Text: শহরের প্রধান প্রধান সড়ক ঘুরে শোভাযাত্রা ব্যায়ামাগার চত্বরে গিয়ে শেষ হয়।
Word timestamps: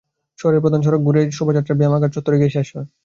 শহরের 0.39 0.63
প্রধান 0.63 0.81
প্রধান 0.83 0.91
সড়ক 0.91 1.01
ঘুরে 1.03 1.21
শোভাযাত্রা 1.31 1.73
ব্যায়ামাগার 1.75 2.13
চত্বরে 2.15 2.39
গিয়ে 2.39 2.55
শেষ 2.55 2.67
হয়। 2.69 2.87